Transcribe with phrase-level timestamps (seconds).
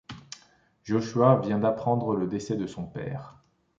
[0.83, 3.37] Joshua vient d'apprendre le décès de son père.